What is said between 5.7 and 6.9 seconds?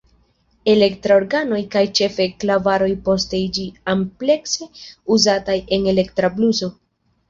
en elektra bluso.